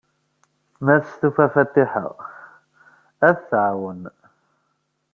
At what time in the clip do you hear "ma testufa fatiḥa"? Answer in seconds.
0.83-2.07